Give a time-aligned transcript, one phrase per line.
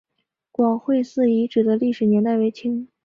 [0.51, 2.87] 广惠寺遗址的历史年代为清。